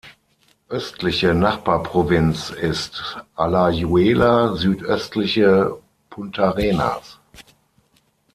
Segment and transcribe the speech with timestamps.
[0.67, 5.77] Östliche Nachbarprovinz ist Alajuela, südöstliche
[6.09, 7.19] Puntarenas.